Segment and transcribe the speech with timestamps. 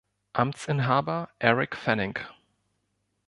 [0.33, 2.15] Amtsinhaber Eric Fanning.